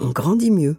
[0.00, 0.76] on grandit mieux.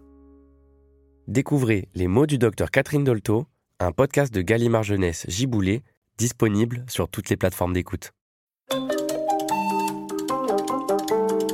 [1.27, 3.45] Découvrez Les mots du docteur Catherine Dolto,
[3.79, 5.83] un podcast de Gallimard Jeunesse Giboulé,
[6.17, 8.13] disponible sur toutes les plateformes d'écoute.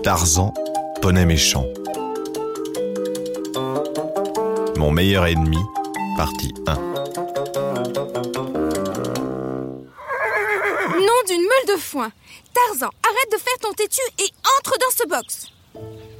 [0.03, 0.53] Tarzan,
[1.01, 1.65] poney méchant.
[4.77, 5.57] Mon meilleur ennemi,
[6.17, 6.75] partie 1.
[10.99, 12.11] Nom d'une meule de foin.
[12.53, 15.47] Tarzan, arrête de faire ton têtu et entre dans ce box.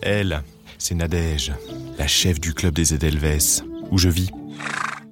[0.02, 0.44] Elle,
[0.84, 1.54] c'est Nadège,
[1.98, 4.30] la chef du club des Edelweiss, où je vis.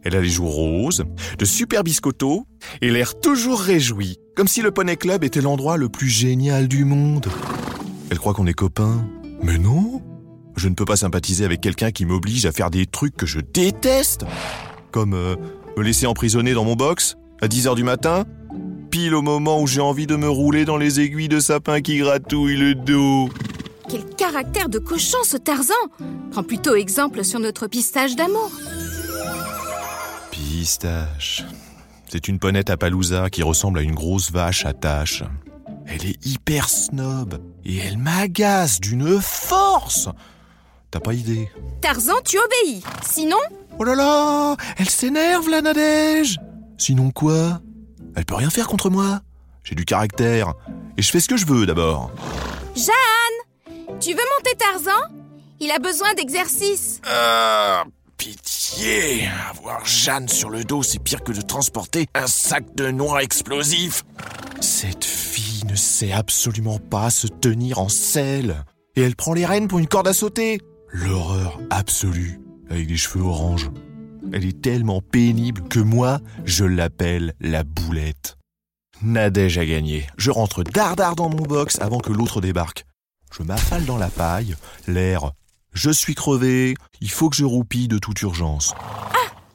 [0.03, 1.06] Elle a les joues roses,
[1.40, 2.45] de super biscottos,
[2.81, 6.84] et l'air toujours réjoui, comme si le Poney Club était l'endroit le plus génial du
[6.84, 7.28] monde.
[8.09, 9.07] Elle croit qu'on est copains.
[9.44, 10.01] Mais non
[10.57, 13.40] Je ne peux pas sympathiser avec quelqu'un qui m'oblige à faire des trucs que je
[13.40, 14.25] déteste.
[14.91, 15.38] Comme euh,
[15.78, 18.25] me laisser emprisonner dans mon box, à 10h du matin,
[18.90, 22.00] pile au moment où j'ai envie de me rouler dans les aiguilles de sapin qui
[22.00, 23.29] gratouillent le dos.
[23.90, 25.74] Quel caractère de cochon ce Tarzan
[26.31, 28.52] Prends plutôt exemple sur notre pistage d'amour.
[30.31, 31.44] Pistache.
[32.08, 35.24] C'est une ponette à Palouza qui ressemble à une grosse vache à taches.
[35.88, 40.09] Elle est hyper snob et elle m'agace d'une force.
[40.90, 41.50] T'as pas idée?
[41.81, 42.84] Tarzan, tu obéis.
[43.03, 43.38] Sinon,
[43.80, 46.38] Oh là là Elle s'énerve la Nadège
[46.78, 47.62] Sinon quoi?
[48.16, 49.22] Elle peut rien faire contre moi.
[49.63, 50.53] J'ai du caractère
[50.98, 52.12] et je fais ce que je veux d'abord.
[52.75, 53.41] Jeanne
[54.00, 55.16] Tu veux monter Tarzan?
[55.59, 57.02] Il a besoin d'exercice.
[57.06, 57.84] Ah,
[58.18, 63.22] pitié Avoir Jeanne sur le dos, c'est pire que de transporter un sac de noix
[63.22, 64.03] explosif.
[64.59, 68.63] Cette fille ne sait absolument pas se tenir en selle.
[68.96, 70.59] Et elle prend les rênes pour une corde à sauter.
[70.91, 73.69] L'horreur absolue, avec des cheveux orange.
[74.34, 78.38] Elle est tellement pénible que moi, je l'appelle la boulette.
[79.03, 80.07] Nadège a gagné.
[80.18, 82.85] Je rentre dardard dans mon box avant que l'autre débarque.
[83.31, 84.56] Je m'affale dans la paille,
[84.88, 85.31] l'air
[85.74, 88.74] je suis crevé, il faut que je roupille de toute urgence.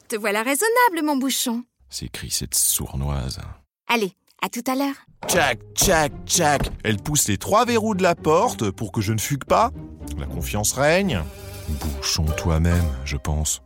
[0.09, 1.63] Te voilà raisonnable, mon bouchon.
[1.89, 3.39] S'écrie cette sournoise.
[3.87, 4.95] Allez, à tout à l'heure.
[5.27, 6.71] Tchac, tchac, tchac.
[6.83, 9.71] Elle pousse les trois verrous de la porte pour que je ne fugue pas.
[10.17, 11.21] La confiance règne.
[11.69, 13.61] Bouchon toi-même, je pense.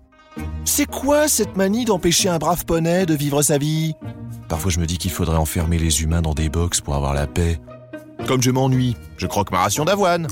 [0.66, 3.94] C'est quoi cette manie d'empêcher un brave poney de vivre sa vie?
[4.50, 7.28] Parfois je me dis qu'il faudrait enfermer les humains dans des box pour avoir la
[7.28, 7.60] paix.
[8.28, 10.28] Comme je m'ennuie, je croque ma ration d'avoine.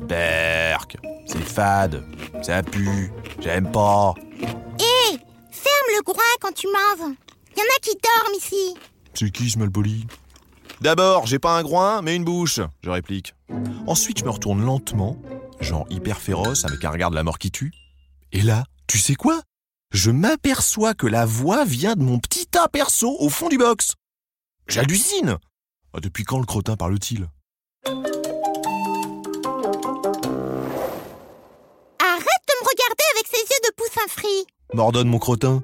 [0.00, 2.04] Berk, c'est fade,
[2.42, 3.10] ça pue,
[3.40, 4.14] j'aime pas.
[4.42, 5.18] Hé
[5.50, 7.14] Ferme le groin quand tu manges.
[7.56, 8.76] Il y en a qui dorment ici.
[9.14, 10.06] C'est qui ce malpoli?
[10.80, 13.34] D'abord, j'ai pas un groin, mais une bouche, je réplique.
[13.86, 15.16] Ensuite, je me retourne lentement,
[15.60, 17.72] genre hyper féroce, avec un regard de la mort qui tue.
[18.32, 19.40] Et là, tu sais quoi?
[19.92, 23.94] Je m'aperçois que la voix vient de mon petit tas perso au fond du box.
[24.66, 25.38] J'hallucine
[25.94, 27.28] Ah, Depuis quand le crottin parle-t-il?
[27.84, 28.02] Arrête
[32.48, 34.46] de me regarder avec ces yeux de poussin frit.
[34.74, 35.62] M'ordonne mon crottin.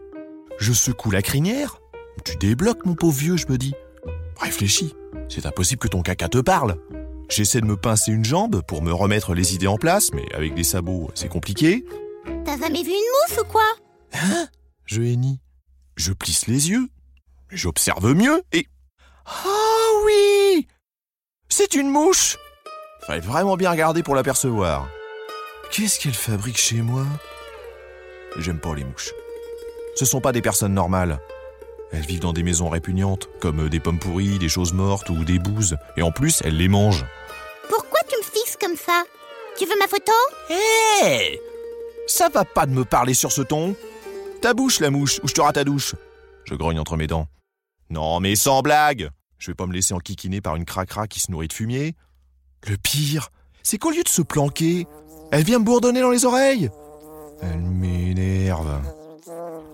[0.59, 1.81] Je secoue la crinière.
[2.25, 3.75] Tu débloques, mon pauvre vieux, je me dis.
[4.39, 4.95] Réfléchis,
[5.29, 6.77] c'est impossible que ton caca te parle.
[7.29, 10.55] J'essaie de me pincer une jambe pour me remettre les idées en place, mais avec
[10.55, 11.85] des sabots, c'est compliqué.
[12.45, 12.95] T'as jamais vu une
[13.29, 13.65] mousse ou quoi?
[14.15, 14.49] Hein?
[14.85, 15.41] Je hennis.
[15.97, 16.89] Je plisse les yeux.
[17.51, 18.67] J'observe mieux et...
[19.47, 20.67] Oh oui
[21.49, 22.37] C'est une mouche
[23.07, 24.89] Fallait vraiment bien regarder pour l'apercevoir.
[25.71, 27.05] Qu'est-ce qu'elle fabrique chez moi?
[28.37, 29.13] J'aime pas les mouches.
[29.97, 31.19] Ce sont pas des personnes normales.
[31.93, 35.39] Elles vivent dans des maisons répugnantes, comme des pommes pourries, des choses mortes ou des
[35.39, 35.77] bouses.
[35.97, 37.05] Et en plus, elles les mangent.
[37.69, 39.05] Pourquoi tu me fixes comme ça?
[39.59, 40.13] Tu veux ma photo?
[40.49, 41.41] Hé
[42.07, 43.75] Ça va pas de me parler sur ce ton
[44.41, 45.95] Ta bouche, la mouche, ou je te rate ta douche?
[46.45, 47.27] Je grogne entre mes dents.
[47.91, 49.11] Non, mais sans blague
[49.41, 51.97] Je vais pas me laisser enquiquiner par une cracra qui se nourrit de fumier.
[52.69, 53.31] Le pire,
[53.63, 54.87] c'est qu'au lieu de se planquer,
[55.33, 56.69] elle vient me bourdonner dans les oreilles.
[57.41, 58.83] Elle m'énerve.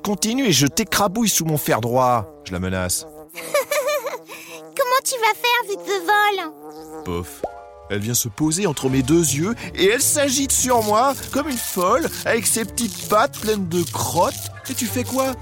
[0.05, 3.09] Continue et je t'écrabouille sous mon fer droit, je la menace.
[3.35, 7.43] Comment tu vas faire vu que je vole Pof.
[7.91, 11.57] Elle vient se poser entre mes deux yeux et elle s'agite sur moi comme une
[11.57, 14.35] folle avec ses petites pattes pleines de crottes.
[14.71, 15.35] Et tu fais quoi?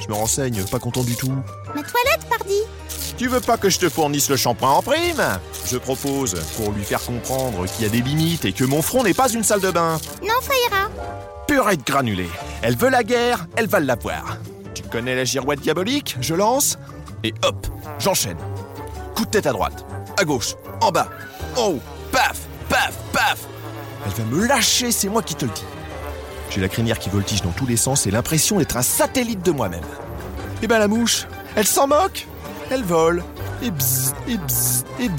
[0.00, 1.34] Je me renseigne, pas content du tout.
[1.74, 2.60] Ma toilette, pardi
[3.16, 5.22] Tu veux pas que je te fournisse le shampoing en prime?
[5.66, 9.04] Je propose, pour lui faire comprendre qu'il y a des limites et que mon front
[9.04, 10.00] n'est pas une salle de bain.
[10.22, 10.88] Non, ça ira.
[11.46, 12.30] Purée de granulés.
[12.62, 14.38] Elle veut la guerre, elle va l'avoir.
[14.74, 16.16] Tu connais la girouette diabolique?
[16.20, 16.78] Je lance.
[17.22, 17.66] Et hop,
[17.98, 18.38] j'enchaîne.
[19.14, 19.84] Coup de tête à droite,
[20.18, 21.08] à gauche, en bas,
[21.56, 21.80] en haut,
[22.10, 22.38] paf,
[22.68, 23.38] paf, paf.
[24.04, 25.62] Elle va me lâcher, c'est moi qui te le dis.
[26.50, 29.52] J'ai la crinière qui voltige dans tous les sens et l'impression d'être un satellite de
[29.52, 29.84] moi-même.
[30.62, 32.26] Et ben la mouche, elle s'en moque?
[32.72, 33.22] Elle vole.
[33.60, 35.10] Et bzzz, et bzzz, et.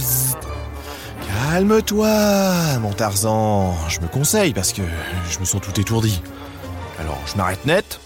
[1.27, 3.75] Calme-toi, mon Tarzan.
[3.89, 4.81] Je me conseille parce que
[5.29, 6.19] je me sens tout étourdi.
[6.97, 7.99] Alors je m'arrête net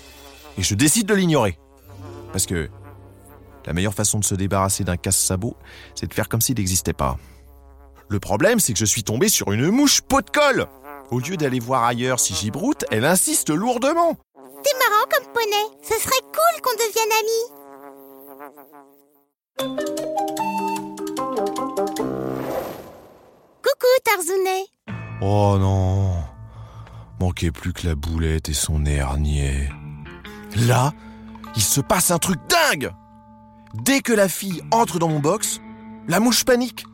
[0.58, 1.58] et je décide de l'ignorer.
[2.34, 2.70] Parce que
[3.66, 5.56] la meilleure façon de se débarrasser d'un casse-sabot,
[5.96, 7.18] c'est de faire comme s'il n'existait pas.
[8.10, 10.68] Le problème, c'est que je suis tombé sur une mouche pot de colle.
[11.10, 14.18] Au lieu d'aller voir ailleurs si j'y broute, elle insiste lourdement.
[14.62, 15.80] T'es marrant comme poney.
[15.84, 18.97] Ce serait cool qu'on devienne amis.
[19.58, 19.74] Coucou,
[24.04, 24.66] Tarzounet.
[25.22, 26.14] Oh non.
[27.20, 29.70] Manquait plus que la boulette et son hernier.
[30.68, 30.94] Là,
[31.56, 32.92] il se passe un truc dingue.
[33.74, 35.60] Dès que la fille entre dans mon box,
[36.08, 36.86] la mouche panique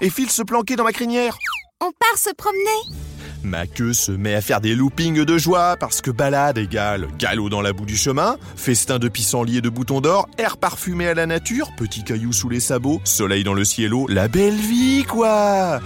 [0.00, 1.38] et file se planquer dans ma crinière.
[1.80, 2.99] On part se promener.
[3.42, 7.48] Ma queue se met à faire des loopings de joie parce que balade égale galop
[7.48, 11.14] dans la boue du chemin, festin de pissenlit et de boutons d'or, air parfumé à
[11.14, 15.80] la nature, petits cailloux sous les sabots, soleil dans le cielo, la belle vie quoi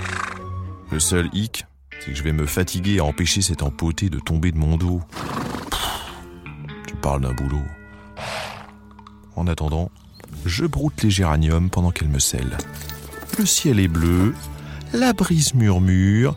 [0.90, 1.64] Le seul hic,
[2.00, 5.00] c'est que je vais me fatiguer à empêcher cette empotée de tomber de mon dos.
[6.88, 7.62] Tu parles d'un boulot.
[9.36, 9.90] En attendant,
[10.44, 12.56] je broute les géraniums pendant qu'elles me scellent.
[13.38, 14.34] Le ciel est bleu,
[14.94, 16.36] la brise murmure.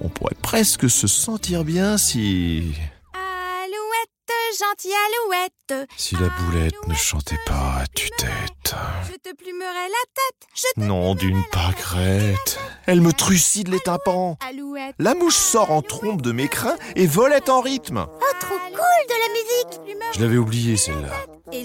[0.00, 2.72] On pourrait presque se sentir bien si...
[3.14, 5.88] Alouette, gentille alouette.
[5.96, 8.74] Si la boulette ne chantait pas à tue-tête.
[9.10, 10.48] Je te plumerai la tête.
[10.54, 12.58] Je te Non, d'une pâquerette.
[12.86, 14.38] Elle me trucide les tympans.
[14.48, 14.94] Alouette.
[14.98, 18.06] La mouche sort en trompe de mes crins et volette en rythme.
[18.08, 19.96] Oh, trop cool de la musique.
[20.14, 21.12] Je l'avais oublié celle-là.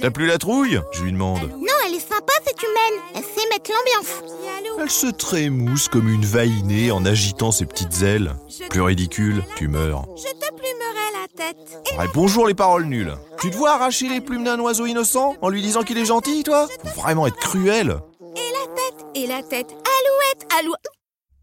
[0.02, 0.82] T'as plus la trouille?
[0.92, 1.50] Je lui demande.
[1.50, 1.73] Non,
[2.64, 3.02] humaine.
[3.16, 4.34] Elle sait mettre l'ambiance.
[4.80, 8.36] Elle se trémousse comme une vainée en agitant ses petites ailes.
[8.70, 10.06] Plus ridicule, tu meurs.
[10.16, 11.98] Je te plumerai la tête.
[11.98, 13.16] Ouais, bonjour les paroles nulles.
[13.40, 16.44] Tu te vois arracher les plumes d'un oiseau innocent en lui disant qu'il est gentil,
[16.44, 18.00] toi Faut vraiment être cruel.
[18.36, 19.06] Et la tête.
[19.16, 19.72] Et la tête.
[19.72, 20.88] Alouette, alouette.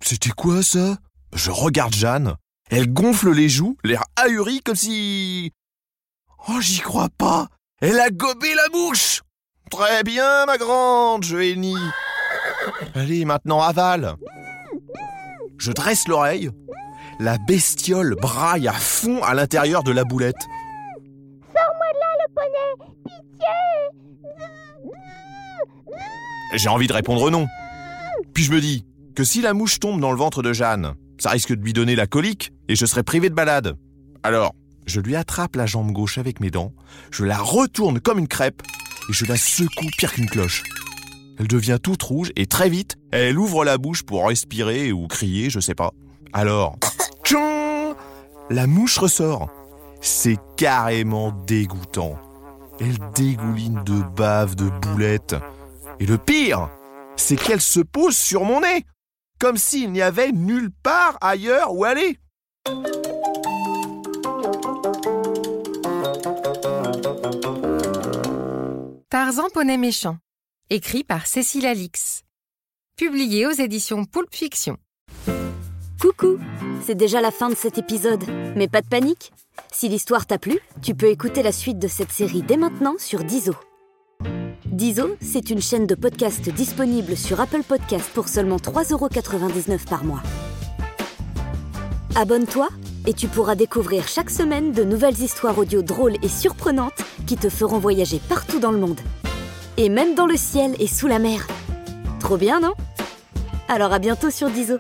[0.03, 0.97] C'était quoi ça
[1.35, 2.35] Je regarde Jeanne.
[2.71, 5.53] Elle gonfle les joues, l'air ahuri comme si...
[6.49, 7.49] Oh, j'y crois pas.
[7.81, 9.23] Elle a gobé la mouche.
[9.71, 11.77] Très bien, ma grande, je hennis.
[12.95, 14.17] Allez, maintenant avale.
[15.59, 16.51] Je dresse l'oreille.
[17.19, 20.41] La bestiole braille à fond à l'intérieur de la boulette.
[21.55, 22.91] Sors-moi de là, le poney.
[23.05, 23.47] Pitié.
[26.55, 27.47] J'ai envie de répondre non.
[28.35, 28.85] Puis je me dis
[29.15, 31.95] que si la mouche tombe dans le ventre de Jeanne, ça risque de lui donner
[31.95, 33.77] la colique et je serai privé de balade.
[34.23, 34.55] Alors,
[34.87, 36.73] je lui attrape la jambe gauche avec mes dents,
[37.11, 38.63] je la retourne comme une crêpe
[39.11, 40.63] et je la secoue pire qu'une cloche.
[41.39, 45.51] Elle devient toute rouge et très vite, elle ouvre la bouche pour respirer ou crier,
[45.51, 45.91] je sais pas.
[46.33, 46.79] Alors,
[47.25, 47.97] tchon
[48.51, 49.49] la mouche ressort.
[50.01, 52.19] C'est carrément dégoûtant.
[52.81, 55.37] Elle dégouline de bave, de boulettes.
[55.99, 56.71] Et le pire,
[57.17, 58.87] c'est qu'elle se pose sur mon nez,
[59.39, 62.19] comme s'il n'y avait nulle part ailleurs où aller.
[69.13, 70.19] Tarzan Poney Méchant.
[70.71, 72.23] Écrit par Cécile Alix.
[72.97, 74.77] Publié aux éditions Poulpe Fiction.
[76.01, 76.39] Coucou
[76.87, 78.23] C'est déjà la fin de cet épisode,
[78.55, 79.33] mais pas de panique.
[79.73, 83.25] Si l'histoire t'a plu, tu peux écouter la suite de cette série dès maintenant sur
[83.25, 83.55] Dizo.
[84.67, 90.23] Dizo, c'est une chaîne de podcast disponible sur Apple Podcasts pour seulement 3,99€ par mois.
[92.15, 92.69] Abonne-toi
[93.09, 97.49] et tu pourras découvrir chaque semaine de nouvelles histoires audio drôles et surprenantes qui te
[97.49, 99.01] feront voyager partout dans le monde.
[99.77, 101.47] Et même dans le ciel et sous la mer.
[102.19, 102.75] Trop bien, non?
[103.69, 104.79] Alors à bientôt sur Diso.